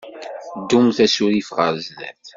[0.61, 2.23] Ddumt asurif ɣer sdat.